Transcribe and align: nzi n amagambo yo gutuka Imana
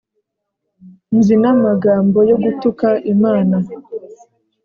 nzi 1.17 1.33
n 1.41 1.45
amagambo 1.53 2.17
yo 2.29 2.37
gutuka 2.43 2.87
Imana 3.13 3.57